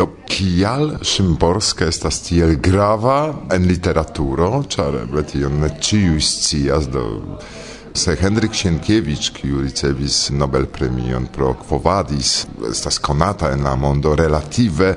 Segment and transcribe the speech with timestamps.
[0.00, 7.02] Do kial Szymborska estas tiel grava en literaturo, ĉar eble tion ne ĉiuj scias do
[7.92, 14.94] se Henryk Sienkiewicz, kiu ricevis Nobelpremion pro Quo Vadis, estas konata en la mondo relative,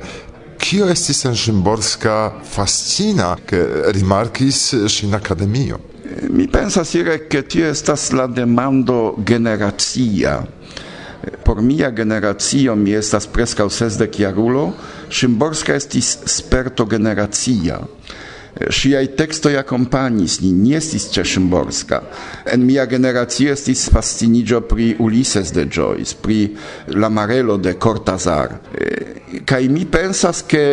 [0.63, 2.17] kio estis en Szymborska
[2.55, 5.83] fascina, ke rimarkis ŝin akademio?
[6.31, 10.39] Mi pensas, ire, ke tio estas la demando generacia
[11.53, 14.71] formia generacio mi estas preskaŭ sesdek jarulo,
[15.13, 17.77] Szymborska estis sperto generacia.
[18.53, 21.99] Ŝiaj tekstoj akompanis ni, nie estis ĉe Szymborska.
[22.53, 26.39] En mia generacio estis fasciniĝo pri Ulises de Joyce, pri
[26.97, 28.57] La Marelo de Cortazar.
[29.45, 30.65] Kaj mi pensas ke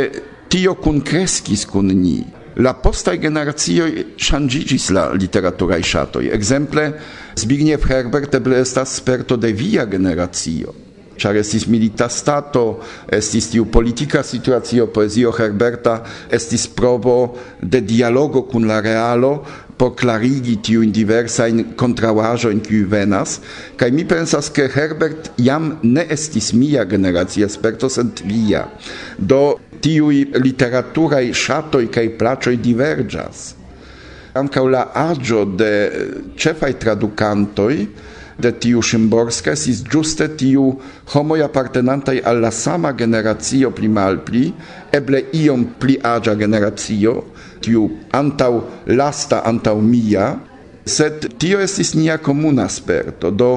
[0.49, 2.19] tio kunkreskis kun ni
[2.61, 6.27] la postaj generacioj ŝanĝiĝis la literaturaj ŝatoj.
[6.37, 6.87] Ekzemple
[7.41, 10.77] Zbigniew Herbert eble estas sperto de via generacio
[11.21, 12.81] ĉar estis milita stato,
[13.13, 15.99] estis tiu politika situacio, poezio Herberta
[16.33, 19.35] estis provo de dialogo kun la realo,
[19.81, 21.63] por clarigi tiujn diversajn
[22.53, 23.39] in kiuj venas
[23.81, 28.67] kaj mi pensas ke Herbert jam ne estis mia generacia sperto sed via.
[29.17, 33.55] Do tiu literaturaj shatoi kaj placoi divergas
[34.37, 35.73] ankaŭ la aĝo de
[36.39, 37.75] ĉefaj tradukantoj
[38.41, 40.71] de tiu Szymborska sis giuste tiu
[41.13, 44.47] homoj appartenantai al la sama generazio pli malpli,
[44.93, 47.17] eble iom pli agia generazio,
[47.61, 50.35] tiu antau lasta antau mia,
[50.85, 53.51] sed tio estis nia comuna sperto, do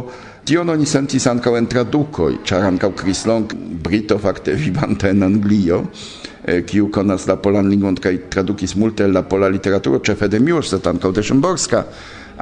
[0.44, 5.24] tio non ni sentis ancau en traducoi, char ancau Chris Long, brito facte vivante en
[5.24, 5.90] Anglio,
[6.46, 10.76] eh, kiu konas la polan lingvon kaj tradukis multe la pola literaturo, ĉefe de Miłosz,
[10.76, 11.86] sed ankaŭ de Szymborska,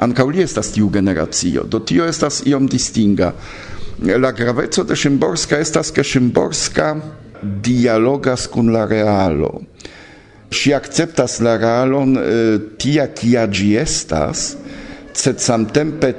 [0.02, 3.32] ankaŭ li estas tiu generacio, do tio estas iom distinga.
[4.02, 6.96] La graveco de Szymborska estas, ke Szymborska
[7.42, 9.60] dialogas kun la realo.
[10.52, 14.52] Si acceptas la realon eh, tia kia gi estas,
[15.16, 16.12] sed samtempe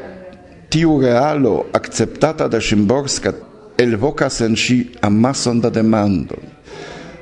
[0.74, 3.34] tiu realo acceptata de Szymborska
[3.78, 6.50] elvocas en si amason da demandon.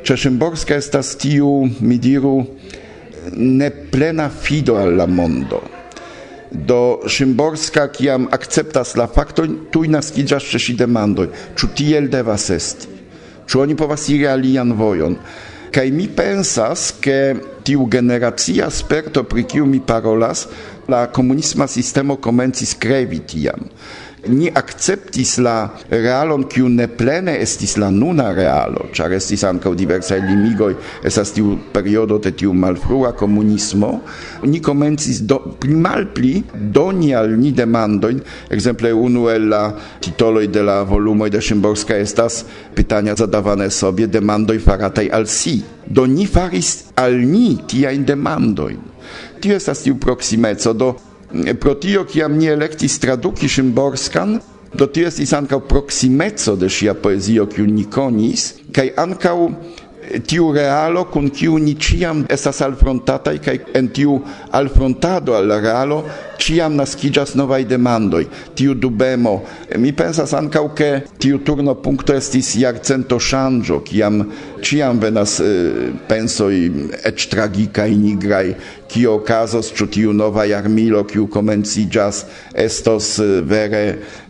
[0.08, 2.40] Ĉe Szymborska estas tiu, mi diru,
[3.36, 5.62] ne plena fido al la mondo.
[6.52, 11.30] Do Szymborska kiam akceptas la faktojn, tuj naskiĝas ĉe si demandoj,
[11.60, 12.88] ĉu tiel devas esti,
[13.48, 15.20] ĉu oni povas iri alian vojon.
[15.72, 17.34] Kaj mi pensas, ke
[17.64, 20.46] tiu generacia sperto pri kiu mi parolas,
[20.92, 23.70] la komunisma sistemo komencis krevi tiam
[24.30, 30.20] ni acceptis la realon kiu ne plene estis la nuna realo, ĉar estis ankaŭ diversaj
[30.28, 30.76] limigoj,
[31.08, 33.92] estas tiu periodo de tiu malfrua komunismo,
[34.46, 38.22] ni komencis do, pli malpli doni al ni demandojn,
[38.54, 39.64] ekzemple unu el la
[40.02, 42.44] titoloj de la volumoj de Szymborska estas
[42.76, 45.62] pytania zadawane sobie demandoj farataj al si.
[45.86, 48.78] Do ni faris al ni tiajn demandojn.
[49.42, 50.94] Tio estas tiu proksimeco do
[51.60, 54.40] Pro tio, kiam ni elektis traduki Szymborskan,
[54.76, 59.36] do tiu estis ankaŭ proksimeco de ŝia poezio, kiu ni konis, kaj ankaŭ
[60.28, 64.20] tiu realo kun kiu ni ciam estas alfrontataj kaj en tiu
[64.52, 66.02] alfrontado al la realo
[66.42, 68.26] ciam naskiĝas novaj demandoj.
[68.58, 69.36] Tiu dubemo
[69.78, 70.90] mi pensas ankaŭ ke
[71.22, 74.24] tiu turno punkto estis jarcento ŝanĝo kiam
[74.66, 76.54] ciam venas eh, pensoj
[77.06, 78.54] eĉ tragikaj nigraj.
[78.92, 82.26] Kio okazos ĉu tiu nova jarmilo kiu komenciĝas
[82.68, 83.84] estos eh, vere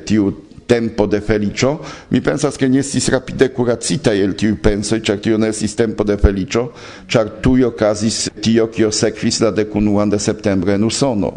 [0.06, 0.32] tiu
[0.72, 5.50] tempo de felicio, mi pensas che nestis rapide curacita el tiu pensoi, char tio ne
[5.52, 6.72] estis tempo de felicio,
[7.12, 11.34] char tui ocasis tio, kio sequis la decunuan de septembre en Usono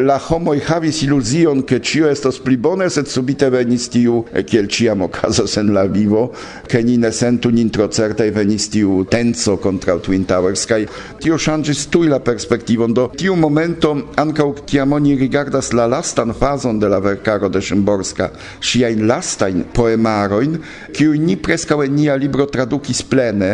[0.00, 5.04] la homo havis iluzion, ke cio estas pli bone, sed subite venis tiu, kiel ciam
[5.04, 6.30] okazas en la vivo,
[6.68, 10.86] ke ni ne sentu nin tro certaj venis tiu tenso kontraŭ Twin Towers, kaj
[11.20, 12.96] tio ŝanĝis tuj la perspektivon.
[12.96, 18.30] Do tiu momento ankaŭ kiam oni rigardas la lastan fazon de la verkaro de Szymborska,
[18.64, 20.56] ŝiajn lastajn poemarojn,
[20.96, 23.52] kiuj ni preskaŭ en nia libro tradukis plene,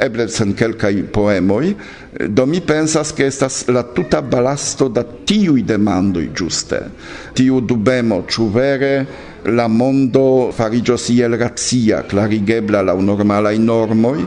[0.00, 1.74] eble sen kelkaj poemoj,
[2.14, 6.90] Do mi pensas che estas la tuta balasto da tiui demandoi giuste.
[7.34, 9.06] Tiu dubemo, ciu vere
[9.50, 14.22] la mondo farigios iel razia, clarigebla laŭ normalai normoi,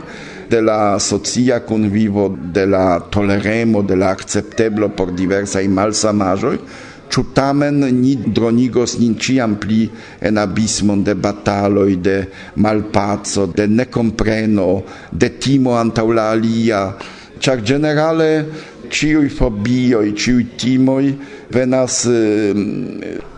[0.50, 6.60] de la socia convivo, de la toleremo, de la accepteblo por diversai malsamajoi,
[7.08, 9.88] ĉu tamen ni dronigos nin ci pli
[10.20, 18.46] en abismon de bataloj, de malpazzo de necompreno de timo antaulalia alia, char generale
[18.88, 21.18] ciui fobioi, ciui timoi
[21.50, 22.06] venas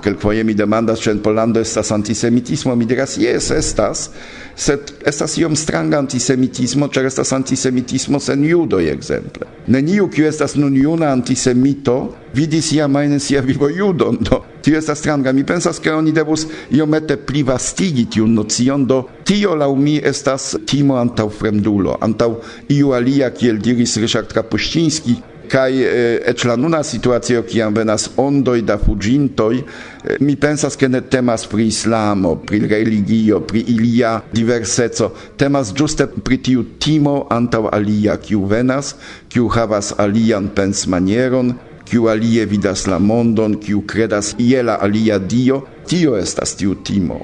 [0.03, 2.75] kelkfoje mi demandas ĉu en Pollando estas antisemitismo?
[2.75, 4.11] Mi diras jes estas.
[4.61, 9.47] Sed estas iom stranga antisemitismo ĉar estas antisemitismo sen judoj ekzemple.
[9.67, 11.97] Neniu kiu estas nun juna antisemito
[12.35, 15.33] vidis iam ajn en sia vivo judon do tio estas stranga.
[15.33, 20.99] Mi pensas ke oni devus iomete plivastigi tiun nocion do tio laŭ mi estas timo
[21.01, 22.31] antaŭ fremdulo antaŭ
[22.69, 25.17] iu alia kiel diris Ryszard Kapuściński
[25.51, 25.83] kai
[26.31, 29.63] ec la nuna situacio kiam venas ondoj da fugintoi
[30.21, 35.11] mi pensas ke ne temas pri islamo pri religio pri ilia diverseco.
[35.37, 38.95] Temas juste pri tiu timo antaŭ alia kiu venas
[39.29, 41.55] kiu havas alian pens manieron
[41.85, 47.19] kiu alie vidas la mondon kiu kredas iela alia dio tio estas tiu timo.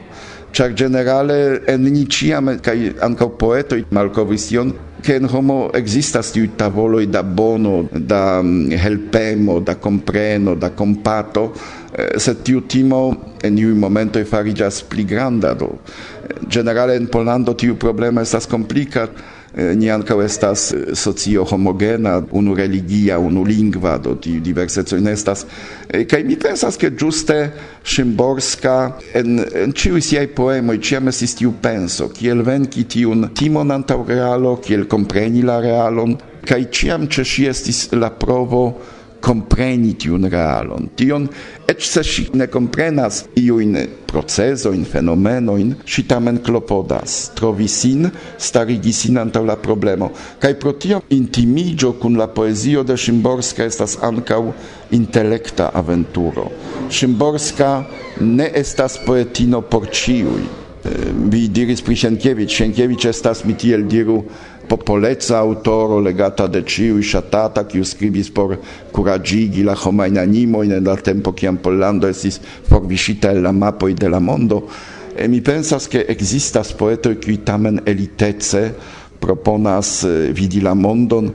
[0.56, 6.48] Ĉar generale en ni ciam, kaj ankaŭ poetoj malkovris tion che in homo existas tiu
[6.56, 11.52] tavoloi da bono, da mm, helpemo, da compreno, da compato,
[11.92, 15.78] eh, se tiu timo en iu momento farigas pli granda do.
[16.22, 19.10] Eh, Generale in polando tiu problema estas complicat,
[19.56, 25.14] Eh, ni ankaŭ estas eh, socio homogena, unu religia, unu lingva, do tiu diverseco ne
[25.16, 25.46] estas.
[25.88, 27.38] Eh, kaj mi pensas ke ĝuste
[27.80, 28.74] Szymborska
[29.16, 34.58] en, en ĉiuj siaj poemoj ĉiam estis tiu penso, kiel venki tiun timon antaŭ realo,
[34.60, 38.66] kiel kompreni la realon, kaj ĉiam ĉe ŝi estis la provo
[39.24, 40.90] kompreni tiun realon.
[41.00, 41.30] Tion
[41.66, 43.74] Ec se si ne comprenas iuin
[44.06, 48.06] procesoin, fenomenoin, si tamen clopodas, trovi sin,
[48.38, 50.12] starigi sin antau la problemo.
[50.38, 54.54] Kai pro tio intimigio cun la poesio de Szymborska estas ancau
[54.94, 56.52] intellecta aventuro.
[56.88, 57.72] Szymborska
[58.20, 60.46] ne estas poetino por ciui.
[60.86, 64.20] Eh, vi diris pri Sienkiewicz, Sienkiewicz estas, mi tiel diru,
[64.68, 68.56] popolezza autoro legata de ciui shatata kiu skribis por
[68.92, 74.08] kuraĝigi la homajn animo in la tempo kiam Pollando estis forviŝita el la mapoj de
[74.08, 74.66] la mondo
[75.16, 78.70] e mi pensas ke existas poeto kiuj tamen elitece
[79.20, 81.32] proponas eh, vidi la mondon.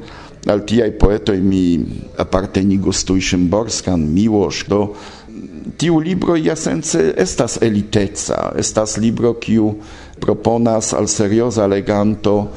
[0.49, 1.77] Al tiaj poetoj mi
[2.17, 4.95] apartenigus tuj Szymborskan, Miłosz, do
[5.77, 9.75] tiu libro jasence estas eliteca, estas libro kiu
[10.21, 12.49] proponas al serioza leganto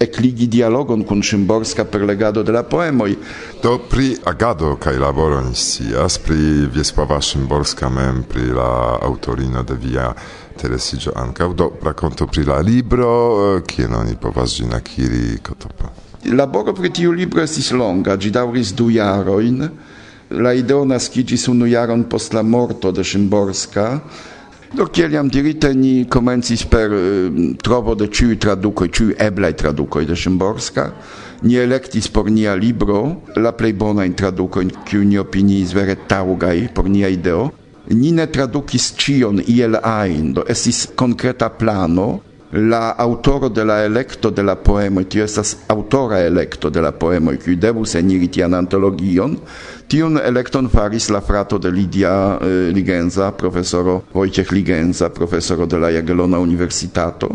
[0.00, 3.16] ekligi dialogon kun Szymborska per legado de la poemoj.
[3.62, 9.74] Do pri agado kaj laboro ni scias, pri Wiesława Szymborska mem, pri la autorino de
[9.74, 10.12] via
[10.54, 15.92] interesiĝo ankaŭ, do rakonto pri la libro, kien oni povas ĝin akiri kotopa.
[16.34, 19.68] Laboro pri tiu libro estis longa, ĝi daŭris du jarojn,
[20.30, 23.86] la ideo naskiĝis unu jaron post la morto de Szymborska,
[24.76, 30.04] Do kiel jam dirite ni komencis per uh, trovo de ciui tradukoj, ciui eblaj tradukoj
[30.04, 30.90] de Szymborska.
[31.42, 36.90] Ni elektis por nia libro la plej bonajn tradukojn, kiu ni opiniis vere taŭgaj por
[36.90, 37.48] nia ideo.
[37.96, 42.18] Ni ne tradukis ĉion iel ajn, do estis konkreta plano
[42.52, 47.32] la autoro de la electo de la poemo, tio estas autora electo de la poemo,
[47.40, 49.36] kiu devus eniri tian antologion,
[49.88, 55.88] Tiun electon faris la frato de Lidia eh, Ligenza, profesoro Wojciech Ligenza, profesoro de la
[55.88, 57.30] Jagiellona Universitato,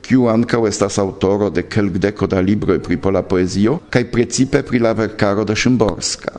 [0.00, 4.94] kiu ankaŭ estas aŭtoro de kelkdeko da libroj pri pola poezio kaj precipe pri la
[4.96, 6.32] verkaro de Szymborska.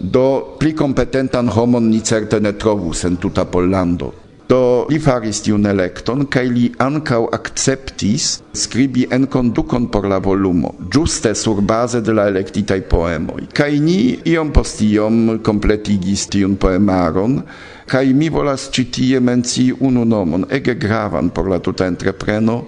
[0.00, 4.10] Do pli kompetentan homon ni certe ne trovus en tuta Pollando.
[4.52, 8.24] Do li faris tiun elekton kaj li ankaŭ akceptis
[8.62, 13.46] skribi en kondukon por la volumo, ĝuste surbaze de la elektitaj poemoj.
[13.56, 13.94] Kaj ni
[14.28, 17.38] iom post iom kompletigis tiun poemaron,
[17.88, 22.58] kaj mi volas ĉi tie mencii unu nomon, ege gravan por la tuta entrepreno,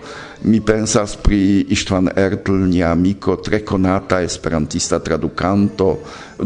[0.49, 5.90] mi pensas pri Istvan Ertl, nia amiko, tre conata esperantista traducanto,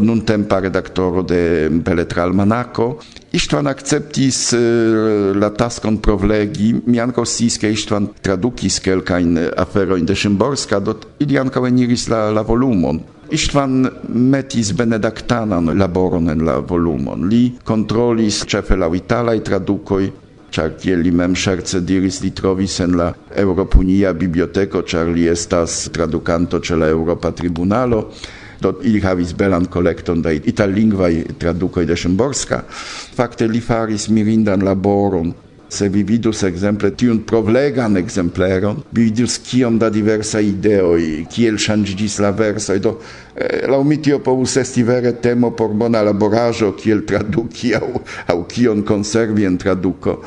[0.03, 2.97] nun tempa redaktoro de Beletra Manaco,
[3.31, 10.15] Istvan acceptis uh, la taskon provlegi, mi ankaŭ sciis ke Istvan tradukis kelkajn aferojn de
[10.17, 13.03] Szymborska, do ili ankaŭ eniris la, la volumon.
[13.29, 17.27] Istvan metis benedaktanan laboron en la volumon.
[17.29, 20.01] Li kontrolis ĉefe la italaj tradukoj,
[20.49, 25.83] ĉar kiel li mem ŝerce diris li trovis en la Eŭropunia biblioteko, ĉar li estas
[25.93, 28.07] tradukanto ĉe la Eŭropa Tribunalo.
[28.59, 32.63] Do ili havis belan kolekton da itallingvaj tradukoj de Szymborska.
[33.15, 35.33] Fakte li faris mirindan laboron
[35.69, 42.17] se vi vidus ekzemple tiun provlegan ekzempleron, vi vidus kiom da diversa ideoj, kiel ŝanĝiĝis
[42.25, 42.95] la versoj, do
[43.35, 47.91] eh, laŭ mi tio povus esti vere temo por bona laboraĵo, kiel traduki aŭ,
[48.33, 50.19] aŭ kion konservi en traduko.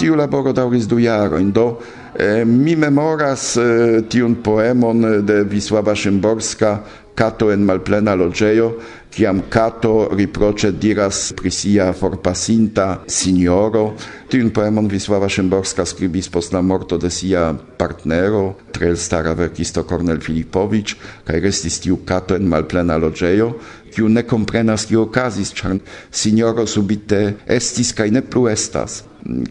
[0.00, 1.66] Tiu laboro daŭris du jarojn, do
[2.14, 6.76] eh, mi memoras eh, tiun poemon de Wisława Szymborska,
[7.20, 8.78] cato en malplena logeio,
[9.12, 13.92] ciam cato riproce diras prisia forpasinta signoro.
[14.32, 20.22] Tiun poemon Wisława Szymborska scribis post la morto de sia partnero, trel stara verkisto Kornel
[20.24, 20.96] Filipovic,
[21.28, 23.52] kaj restis tiu cato en malplena logeio,
[23.92, 25.76] kiu ne comprenas kio okazis, ĉar
[26.08, 29.02] signoro subite estis kaj ne plu estas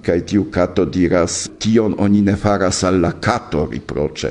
[0.05, 3.67] kaj tiu kato diras tion oni ne faras al la kato?
[3.71, 4.29] riproĉe.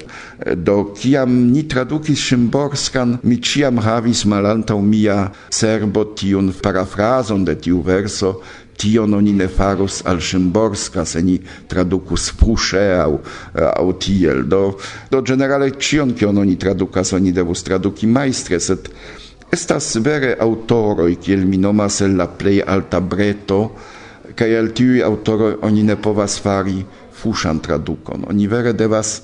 [0.57, 5.19] Do kiam ni tradukis Szymborskan mi ĉiam havis malantaŭ mia
[5.51, 8.41] serbo tiun parafrazon de tiu verso
[8.79, 13.19] tion oni ne faros al Szymborska, se ni tradukus fuŝe au,
[13.75, 14.79] au tiel do
[15.11, 18.91] do generale cion, kion oni tradukas oni devus traduki maistre, set
[19.53, 23.63] estas vere autoroi, kiel mi nomas el la plei alta breto
[24.39, 26.79] kaj el tiuj autoroj oni ne povas fari
[27.19, 28.29] fuŝan tradukon.
[28.31, 29.19] Oni vere devas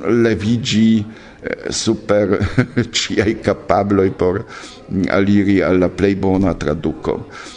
[0.00, 2.36] leviĝi eh, super
[2.96, 7.16] ciai capabloi por mm, aliri alla plei bona traduco.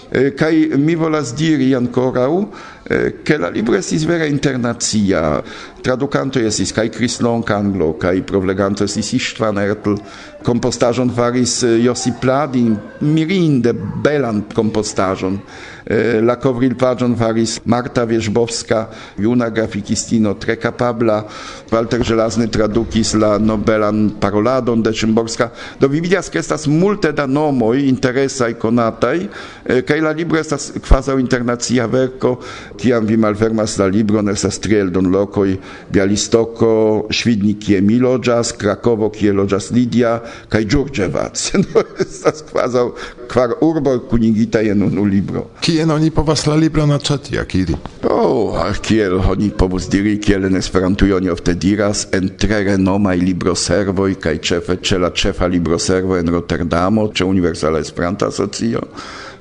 [0.09, 2.45] Eh, Kai mi volas diri u
[2.83, 5.41] eh, che la libro estis vera internazia.
[5.83, 9.97] Traducanto estis kai Krislon Kanglo kai provleganto estis Istvan Ertl.
[10.43, 15.39] Compostajon faris eh, Josip Pladin mirinde belan compostajon
[15.85, 21.25] eh, la covril pagion faris Marta Wierzbowska juna grafikistino tre capabla
[21.71, 25.51] Walter Żelazny tradukis la nobelan paroladon de Szymborska.
[25.79, 29.27] Do vi vidas ke estas multe da nomoj interesaj konataj
[29.65, 32.37] eh, kai la libro estas kvazaŭ internacia verko.
[32.83, 35.55] Kiam vi malfermas la libron, estas tri eldon lokoj,
[35.93, 36.73] Bialistoko,
[37.11, 40.17] Świdnik, kie mi loĝas, Krakovo, kie loĝas Lidia,
[40.51, 41.45] kaj Ĝurĝevac.
[41.63, 42.83] no, estas quasi
[43.31, 45.45] kvar urbo kunigita en unu libro.
[45.63, 47.77] Kien oni povas la libron aĉeti, akiri?
[48.09, 54.13] Oh, kiel oni povus diri, kiel en Esperantujo oni ofte diras, en tre renomaj libroservoj
[54.23, 58.83] kaj ĉefe ĉe la ĉefa libroservo en Rotterdamo, ĉe Universala Esperanta Asocio.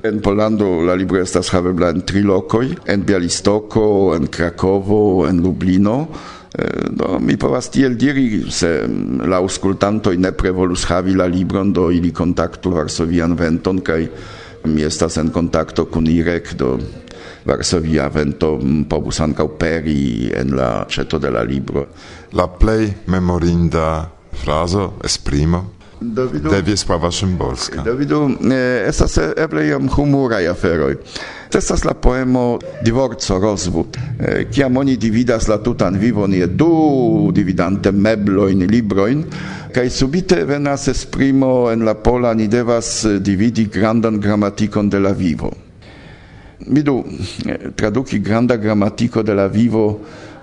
[0.03, 6.09] En Polando la libro estas havebla en tri lokoj, en Bialistoko, en Krakovo, en Lublino.
[6.51, 11.71] Eh, do mi povas tiel diri se mm, la aŭskultantoj nepre volus havi la libron
[11.71, 14.01] do ili kontaktu Varsovian Venton kaj
[14.65, 16.73] mi estas en kontakto kun Irek do
[17.47, 21.85] Varsovia Vento mm, povus ankaŭ peri en la ĉeto de la libro.
[22.35, 24.03] La plej memorinda
[24.43, 25.63] frazo esprimo
[26.03, 27.81] Davido, de Wiesława Szymborska.
[27.81, 30.95] Davidu, eh, estas eble iom humuraj aferoj.
[31.53, 37.91] Estas la poemo Divorco, Rozwód, eh, kiam oni dividas la tutan vivon je du dividante
[37.91, 39.23] meblojn, librojn,
[39.73, 45.51] kaj subite venas esprimo en la pola ni devas dividi grandan gramatikon de la vivo.
[46.67, 47.03] Vidu,
[47.75, 49.99] traduki granda gramatiko de la vivo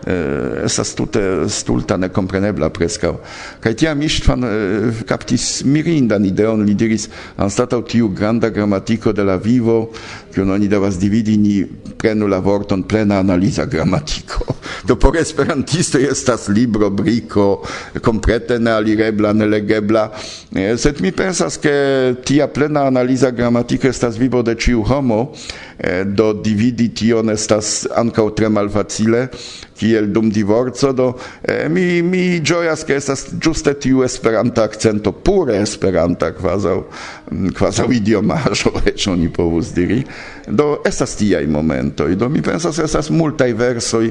[0.06, 3.14] eh, estas tute stulta nekomprenebla preskaŭ.
[3.60, 6.64] Kaj tiam István eh, kaptis mirindan ideon.
[6.64, 7.08] Li diris
[7.40, 9.90] anstataŭ tiu granda gramatiko de la vivo
[10.30, 11.64] che non oni devas dividi ni
[11.96, 14.44] prenu la vorton plena analiza gramatiko.
[14.86, 17.66] Do por esperantisto estas libro, brico,
[18.00, 20.10] complete nealirebla, nelegebla,
[20.54, 25.32] eh, sed mi pensas che tia plena analiza gramatiko estas vivo de ciu homo,
[25.76, 29.28] eh, do dividi tion estas ankaŭ tre malfacile,
[29.76, 35.60] kiel dum divorco, do eh, mi, mi gioias che estas giuste tiu esperanta accento, pure
[35.60, 36.86] esperanta, quasau,
[37.32, 40.04] mm, quasau idiomajo, ec oni povus diri,
[40.46, 42.14] Do estas tiaj momentoj.
[42.16, 44.10] Do mi pensas estas multaj versoj,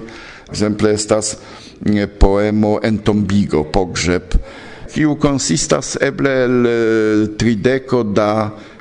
[0.49, 1.35] ekzemple estas
[1.85, 4.35] eh, poemo Entombigo, pogrzeb,
[4.93, 8.31] kiu konsistas eble el eh, trideko da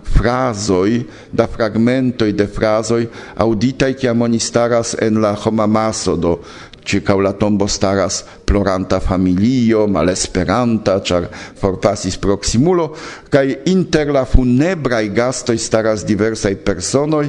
[0.09, 3.07] frazoj, da fragmentoj de frazoj
[3.37, 6.39] auditaj kiam oni staras en la homamaso do
[6.89, 11.29] circau la tombo staras ploranta familio, malesperanta, char
[11.61, 12.95] forpasis proximulo,
[13.29, 17.29] cae inter la funebrai gastoi staras diversai personoi,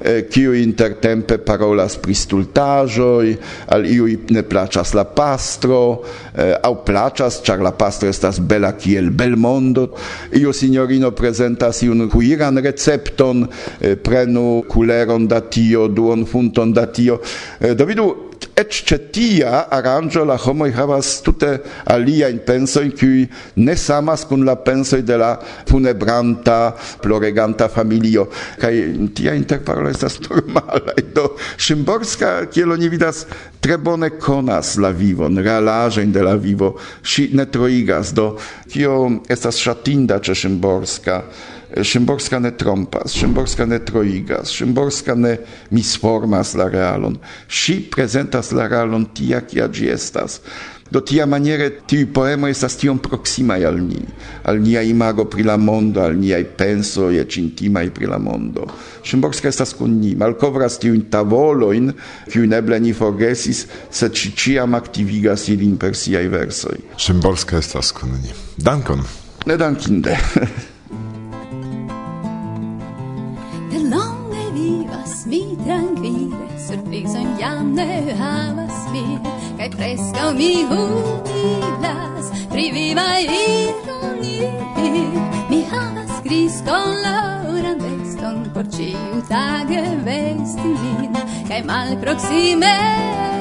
[0.00, 3.34] eh, kiu intertempe parolas pri stultaĵoj,
[3.74, 9.10] al iuj ne plaĉas la pastro, eh, aŭ plaĉas, ĉar la pastro estas bela kiel
[9.10, 9.90] belmondo.
[10.38, 13.48] Iu sinjorino prezentas iun kuiran recepton,
[13.80, 17.20] eh, prenu kuleron da tio, duon funton da tio.
[17.60, 18.29] Eh, Do vidu,
[18.60, 21.50] et ce tia aranĝo la homoj havas tute
[22.46, 28.28] penso in cui ne samas kun la penso de la funebranta, ploreganta familio.
[28.58, 30.94] kai tia interparolo estas normala.
[31.14, 33.26] Do Szymborska, kielo ni vidas,
[33.60, 36.76] tre bone konas la vivon, realaĵojn de la vivo.
[37.02, 38.36] Ŝi ne troigas, do
[38.68, 41.22] kio estas ŝatinda ĉe Szymborska.
[41.76, 45.36] Szymborska ne trompas, Szymborska ne troigas, Szymborska ne
[45.70, 47.18] misformas la realon.
[47.48, 50.40] Si prezentas la realon tia, kia gi estas.
[50.90, 54.00] Do tia maniere tiu poemo estas tiom proximai al ni,
[54.42, 58.66] al nia imago pri la mondo, al niai penso e intimai pri la mondo.
[59.04, 61.92] Szymborska estas kun ni, malkovras tiujn tavoloin,
[62.26, 66.82] kiujn eble ni forgesis, sed ŝi ciam aktivigas ilin per siai versoi.
[66.98, 68.34] Szymborska estas kun ni.
[68.58, 69.06] Dankon!
[69.46, 70.18] Ne dankinde!
[75.64, 77.88] trankvile surprizon jam ne
[78.20, 79.04] havas vi
[79.58, 84.36] kaj preskaŭ mi humilas pri vivaj ironi
[85.50, 92.76] mi havas griskoloran veston por ciu tage vesti min kaj malproksime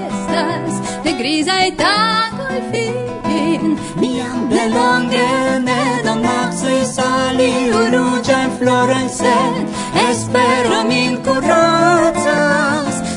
[0.10, 5.28] estas de grizaj tagoj fin mi jam delonge
[5.68, 7.52] ne donacoj sali
[7.94, 11.18] ruĝajn florojn sed espero min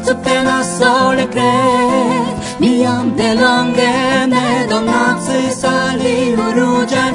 [0.05, 7.14] so pena sole cred, mi am de longe ne donacis sali rugian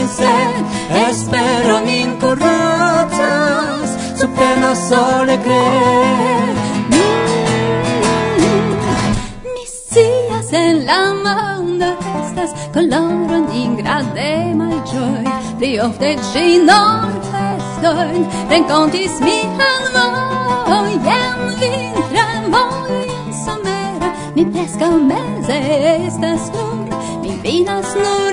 [0.00, 0.64] in sed,
[1.08, 3.90] espero min curacas,
[4.36, 6.56] pena sole cred.
[9.54, 11.88] Mi sias en la mondo
[12.20, 13.46] estas coloron
[13.76, 14.54] grande
[14.90, 15.24] gioi,
[15.58, 17.35] pli ofte ci non
[17.76, 24.12] festoin renkontis mi en vojen vintran vojen somera.
[24.34, 25.58] Mi pesca mese
[26.06, 26.88] estas nur
[27.22, 28.32] mi vinas nur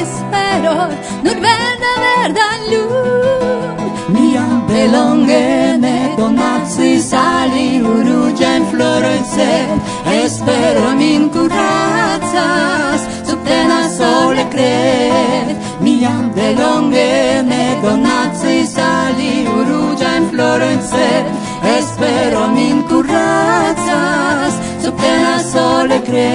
[0.00, 0.88] espero
[1.22, 3.92] nur verda verda lum.
[4.08, 9.78] Mi jam delonge ne donacis sali ruĝajn florojn sed
[10.22, 15.65] espero min kuracas Subtena sole kred
[15.96, 21.06] Milan de longe ne donacis aliu Urugia in Florence
[21.76, 26.32] espero min curazas subtena sole kre.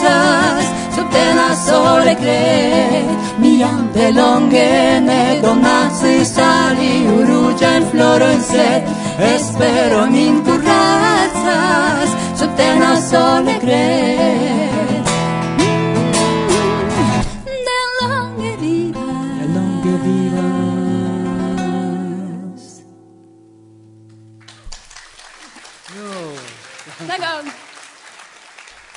[0.00, 0.64] pensas
[0.94, 3.04] subtenas sole cre
[3.38, 8.82] mi jam de longe ne donacis sali iu en floro en sed
[9.34, 14.49] espero min curacas subtenas sole cre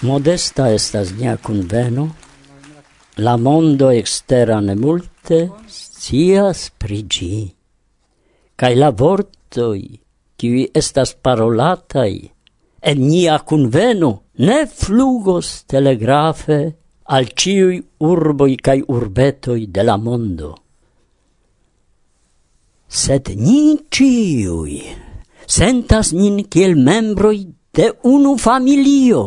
[0.04, 2.10] Modesta estas nia conveno,
[3.24, 5.38] la mondo extera ne multe
[5.72, 7.38] scias pri gi,
[8.60, 9.86] cae la vortoi,
[10.36, 12.18] qui estas parolatai,
[12.90, 14.10] en nia conveno,
[14.44, 16.58] ne flugos telegrafe
[17.16, 20.50] al ciui urboi cae urbetoi de la mondo.
[22.88, 24.82] Sed ni ciui
[25.48, 27.40] sentas nin kiel membroi
[27.72, 29.24] de unu familio,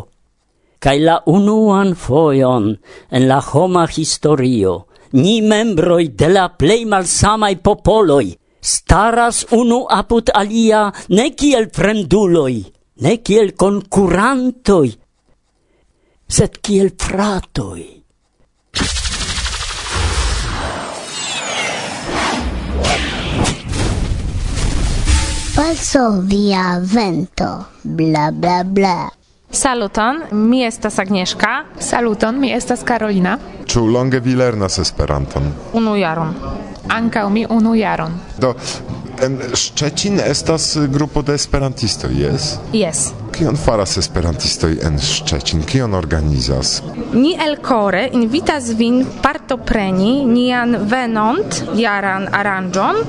[0.87, 2.67] cae la unuan foion
[3.11, 4.75] en la homa historio,
[5.19, 8.29] ni membroi de la plei malsamai popoloi,
[8.63, 10.85] staras unu apud alia
[11.17, 12.57] ne kiel fremduloi,
[13.03, 14.95] ne kiel concurantoi,
[16.37, 17.85] sed kiel fratoi.
[25.57, 28.99] Falso via vento, bla bla bla.
[29.57, 31.65] Saluton, mi estas Agnieszka.
[31.79, 33.39] Saluton, mi estas Karolina.
[33.65, 35.47] Ĉu longe vi lernas Esperanton?
[35.73, 36.35] Unu jaron.
[36.93, 38.13] Ankaŭ mi unu jaron.
[38.39, 38.53] Do,
[39.23, 42.51] en Szczecin estas grupo de esperantistoj, jes?
[42.73, 43.13] Yes.
[43.33, 45.65] Kion faras esperantistoj en Szczecin?
[45.65, 46.83] Kion organizas?
[47.13, 53.01] Ni el core invitas vin partopreni nian venont jaran aranĝon,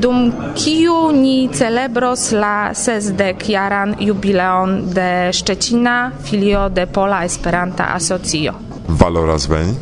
[0.00, 8.54] dum kiu ni celebros la sesdek jaran jubileon de Szczecina, filio de Pola Esperanta Asocio.
[8.88, 9.74] Valoras veni?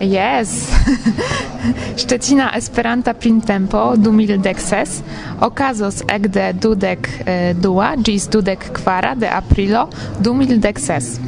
[0.00, 0.68] Yes.
[2.00, 5.00] Szczecina Esperanta Printempo du mildek ses
[5.40, 7.08] okazos ekde dudek
[7.60, 9.88] dua gis dudek kvara de aprilo
[10.20, 11.18] du mildek ses.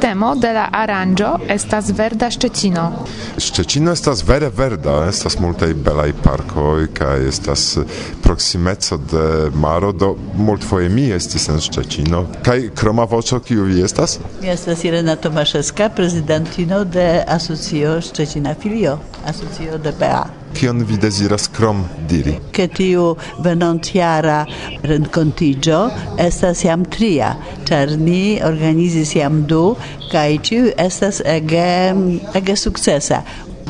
[0.00, 2.92] Temo de la aranĝo estas verda Szczecino.
[3.38, 7.78] Szczecino estas vere verda, estas multaj belaj parkoj kaj estas
[8.22, 12.26] proksimeco de maro, do multfoje mi estis en Szczecino.
[12.44, 14.18] Kaj kroma voĉo, kiu vi estas?
[14.42, 20.43] Mi estas Irena Tomaszewska, prezidentino de Asocio Szczecina Filio, Asocio de PA.
[20.54, 22.36] kion vi deziras krom diri?
[22.54, 23.10] Ke tiu
[23.44, 24.40] venontjara
[24.90, 25.80] renkontiĝo
[26.24, 27.34] estas jam tria,
[27.68, 29.64] ĉar ni organizis jam du
[30.12, 31.66] kaj ĉiu estas ege
[32.38, 33.22] ege sukcesa.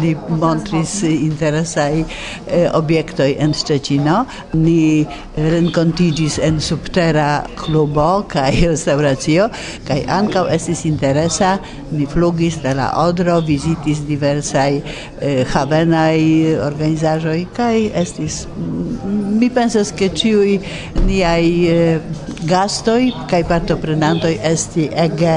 [0.02, 4.24] Li montris interesaj eh, objektoj en Szczecino.
[4.52, 9.48] Ni renkontigis en subtera klubo kaj restauracio
[9.86, 11.58] kaj ankaŭ estis interesa.
[11.92, 16.18] Ni flugis de la Odro, vizitis diversaj eh, havenaj
[16.66, 20.58] organizaĵoj kaj estis mm, mi pensas ke ĉiuj
[21.06, 22.00] niaj eh,
[22.48, 25.36] gastoj kaj partoprenantoj esti ege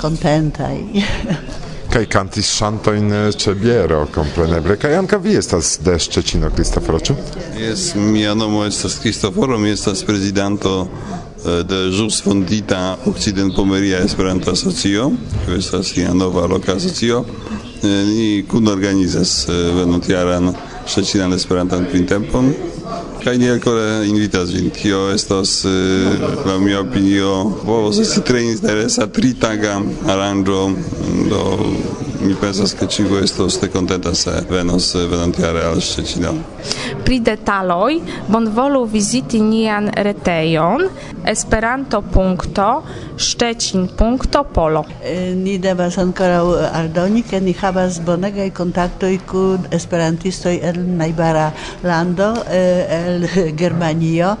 [0.00, 0.78] contentai.
[1.92, 7.14] kaj kantis santo in eh, cebiero kompreneble kaj ankaŭ vi estas de Szczecino Kristoforo ĉu
[7.58, 15.10] Jes mia nomo estas Kristoforo mi estas prezidanto eh, de ĵus fondita Okcidentpomeria Esperanto Asocio
[15.44, 17.24] kiu estas nia nova loka asocio.
[17.82, 20.52] Eh, ni kunorganizas venontjaran
[20.86, 22.52] Szczecinan Esperantan Printempon
[23.24, 24.70] kaj ni ancora invitas vin.
[24.70, 25.68] Tio estas eh,
[26.46, 30.70] la mia opinio povos esti tre interesa tritaga aranĝo
[31.30, 31.58] do
[32.20, 36.34] mi pensas ke ĉiu estos tre kontenta se venos eh, venontjare al Szczecino.
[37.04, 40.88] Pri detaloj bonvolu viziti nian retejon
[41.24, 42.82] esperanto.com
[43.20, 44.84] szczecin.polo.
[45.36, 51.50] Ni devas ankoraŭ aldoni, ke ni havas bonegaj kontaktoj kun esperantistoj el najbara
[51.84, 53.28] lando, el
[53.60, 54.34] Germanio,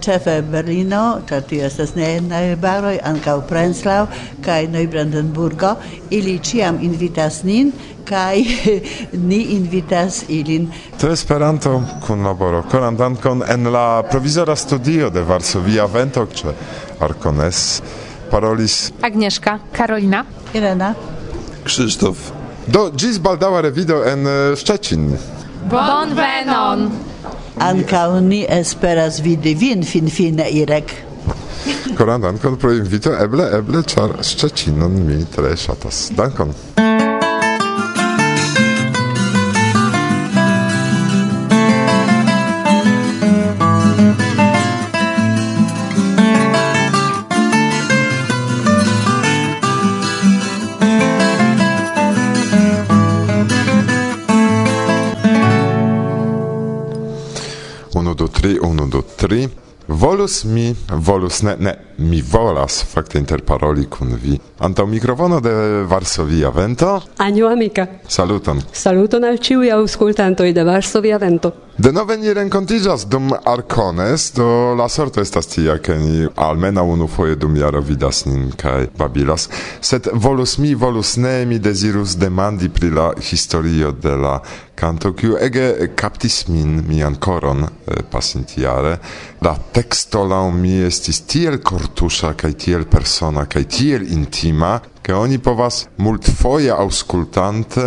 [0.00, 4.08] ĉefe Berlino, ĉar tio estas ne najbaroj, ankaŭ Prenzlau
[4.44, 5.76] kaj Neubrandenburgo.
[6.10, 7.72] Ili ĉiam invitas nin
[8.04, 8.44] kaj
[9.28, 10.68] ni invitas ilin.
[11.00, 12.62] To Esperanto kunlaboro.
[12.70, 16.54] Koran dankon en la provizora studio de Varsovia Vento, ĉe
[17.00, 17.82] Arcones
[18.30, 20.24] parolis Agnieszka, Karolina.
[20.54, 20.94] Irena?
[21.64, 22.18] Krzysztof,
[22.66, 25.10] do ĝis baldaŭa revido en eh, Szczecin.
[25.70, 26.90] Bon venon!
[27.60, 30.94] Ankaŭ ni esperas vidi vin finfine, Irek.
[31.96, 36.08] Koran dankon pro invito, eble, eble, ĉar Szczecinon mi tre ŝatas.
[36.16, 36.54] Dankon.
[59.20, 59.48] tri
[59.90, 64.38] Volus mi, volus ne, ne, mi volas fakte interparoli kun vi.
[64.58, 65.52] Antaŭ mikrofono de
[65.90, 67.00] Varsovia Vento.
[67.18, 67.86] Anjo amika.
[68.08, 68.62] Saluton.
[68.72, 71.50] Saluton al ĉiuj aŭskultantoj de Varsovia Vento.
[71.80, 77.56] Denove ni renkontiĝas dum Arkones, do la sorto estas tia, ke ni almenaŭ unufoje dum
[77.56, 79.48] jaro vidas nin kaj babilas.
[79.80, 84.34] Sed volus mi, volus ne, mi dezirus demandi pri la historio de la
[84.74, 88.98] kanto, kiu ege kaptis min mian koron eh, pasintiare.
[89.40, 95.38] La texto laŭ mi estis tiel kortuŝa kaj tiel persona kaj tiel intima, ke oni
[95.40, 97.86] povas multfoje aŭskultante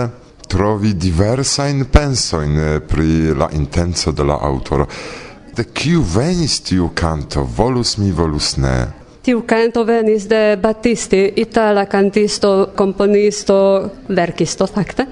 [0.50, 4.88] trovi diversajn pensojn eh, pri la intenso de la aŭtoro.
[5.54, 8.76] De kiu venis tiu canto, volus mi, volus ne?
[9.24, 13.60] Tiu canto venis de Battisti, itala cantisto, componisto,
[14.10, 15.06] verkisto, fakte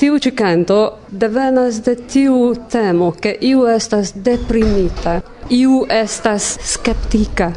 [0.00, 0.76] tiu ĉi canto
[1.12, 5.18] devenas de tiu temo, ke iu estas deprimita,
[5.52, 7.50] iu estas skeptika,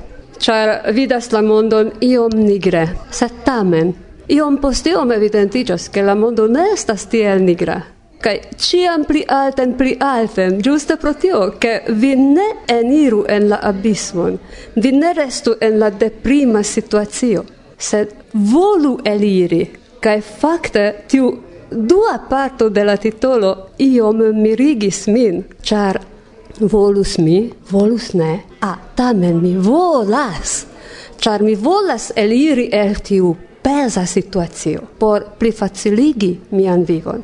[0.43, 3.93] ĉar vidas la mondon iom nigre, sed tamen
[4.27, 7.79] iom post iom evidentiĝas, ke la mondo ne estas tiel nigra.
[8.23, 13.62] Kaj ciam pli alten, pli alten, giuste pro tio, che vi ne eniru en la
[13.71, 14.38] abismon,
[14.75, 17.43] vi ne restu en la deprima situazio,
[17.77, 18.13] sed
[18.51, 19.65] volu eliri,
[20.03, 21.32] kaj fakte tiu
[21.75, 25.97] Dua parto de la titolo iom mirigis min, ĉar
[26.59, 30.65] volus mi, volus ne, a tamen mi volas,
[31.17, 33.33] ĉar mi volas eliri el tiu
[33.63, 37.23] peza situacio por pli faciligi mian vivon.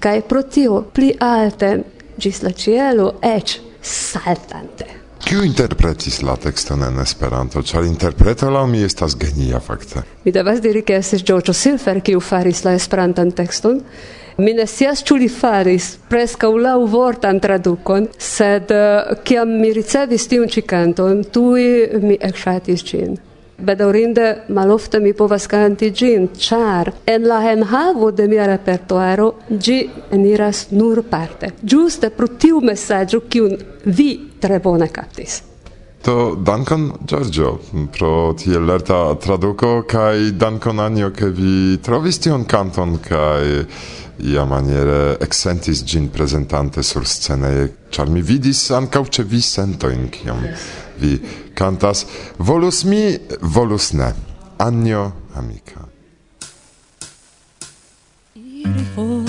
[0.00, 1.84] Kaj pro tio pli alten
[2.16, 4.99] ĝis la cielo, eĉ saltante.
[5.20, 7.60] Kiu interpretis la tekston en Esperanto?
[7.62, 10.02] Ĉar interpreto laŭ mi estas genia fakte.
[10.24, 13.82] Mi devas diri ke estis Giorgio Silfer kiu faris la Esperantan tekston.
[14.40, 20.48] Mi ne scias ĉu li faris preskaŭ laŭvortan tradukon, sed uh, kiam mi ricevis tiun
[20.48, 21.66] ĉi kanton, tuj
[22.00, 23.18] mi ekŝatis ĝin
[23.62, 29.78] bedaurinde malofte mi povas kanti ĝin, ĉar en la enhavo de mia repertuaro ĝi
[30.12, 31.52] eniras nur parte.
[31.62, 35.49] Ĝuste pro tiu mesaĝo kiun vi tre bone kaptis.
[36.02, 37.58] To dankon Giorgio
[37.92, 43.66] pro tie lerta traduco kai dankon anio ke vi trovis tion kanton kai
[44.24, 50.40] ia maniere accentis gin presentante sur scene char mi vidis ancau ce vi sentojn kiam
[50.96, 51.20] vi
[51.54, 52.06] cantas
[52.38, 54.12] volus mi volus ne.
[54.56, 55.88] Anio amica.
[58.34, 59.24] Iri for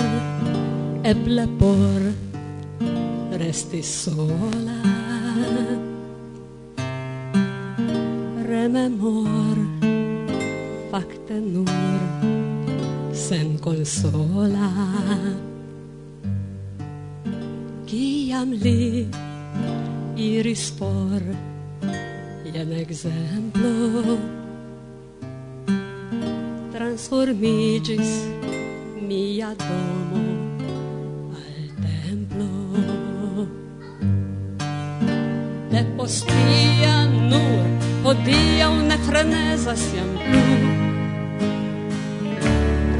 [1.04, 2.02] eble por
[3.40, 4.80] resti sola
[8.72, 9.58] memor
[10.92, 11.68] Fakte nur
[13.12, 14.72] sen consola
[17.86, 19.08] Kiam li
[20.16, 21.20] iris por
[22.54, 24.18] Jen exemplo
[26.72, 28.12] Transformigis
[29.08, 30.24] mia domo
[31.36, 32.52] Al templo.
[35.72, 36.96] De postia
[37.30, 40.44] nur Hodiaŭ ne frenezas siam plu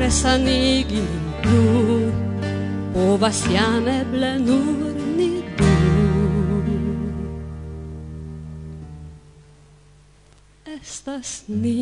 [0.02, 1.64] Resanigi min plu
[2.94, 5.72] Povas jam eble nur ni du
[10.76, 11.80] Estas ni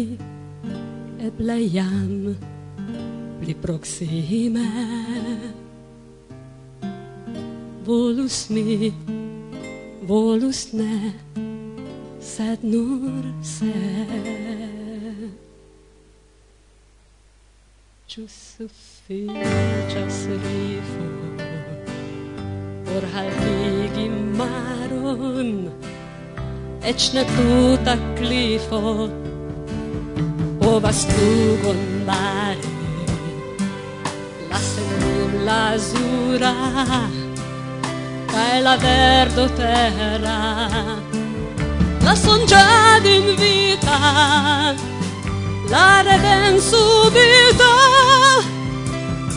[1.30, 2.36] eble jam
[3.40, 4.68] pli proxime.
[7.86, 8.94] Volus mi,
[10.08, 11.14] volus ne
[12.40, 13.74] sed nur se.
[18.08, 21.08] Ciu sufficias rifo
[22.86, 24.08] por haltigi
[24.40, 25.52] maron
[26.92, 28.82] Ec ne tuta clifo
[30.62, 32.72] povas tugon mare
[34.50, 36.56] Lassen lazura
[38.32, 40.40] Cae la verdo terra
[42.04, 44.76] la songiad in vita
[45.70, 47.74] la reden subita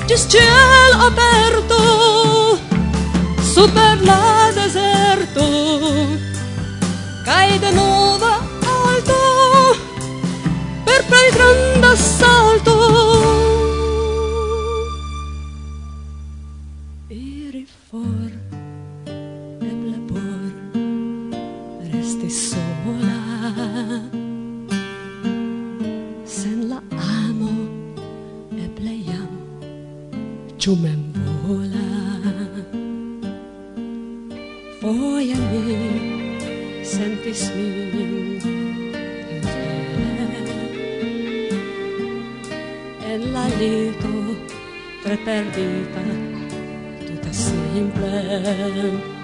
[0.07, 2.59] gis ciel aperto
[3.55, 5.47] super la deserto
[7.25, 8.33] cae de nova
[8.85, 9.21] alto
[10.85, 13.12] per plei grande assalto.
[43.63, 44.37] marito
[45.03, 46.01] tre perdita
[47.07, 49.21] tutta simple.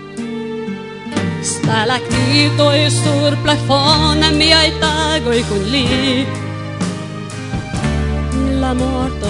[1.40, 6.27] Stalactito e sur plafond mi ai tago e con lì
[8.59, 9.29] la morto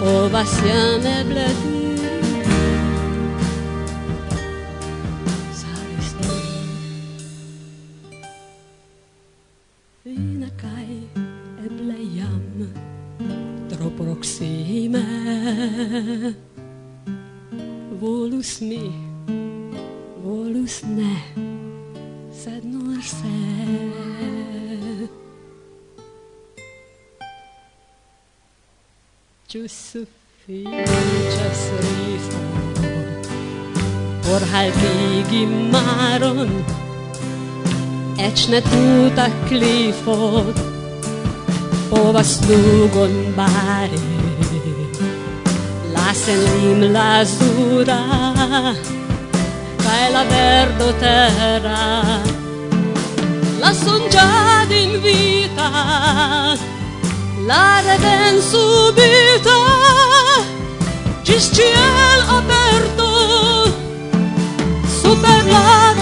[0.00, 1.79] o va siame bledì
[34.60, 36.50] Alpigim máron,
[38.16, 40.56] Ecsnetút a klifot,
[41.90, 44.04] Ovas dugon bári,
[45.94, 48.00] Lásen lim lazura,
[49.82, 52.20] Kaj la verdo terra,
[53.62, 55.70] La songiada in vita,
[57.48, 59.58] La reden subita,
[61.24, 61.48] Gis
[62.38, 63.10] aperto,
[65.22, 65.99] But luck.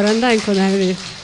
[0.00, 0.90] por andar en Conagri.
[0.90, 1.19] Eh,